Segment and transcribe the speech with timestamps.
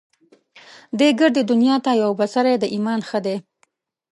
[0.99, 3.37] دې ګردې دنيا نه يو بڅری د ايمان ښه دی